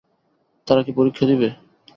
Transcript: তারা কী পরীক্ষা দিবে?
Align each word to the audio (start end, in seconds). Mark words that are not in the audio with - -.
তারা 0.67 0.81
কী 0.83 0.91
পরীক্ষা 0.97 1.25
দিবে? 1.29 1.47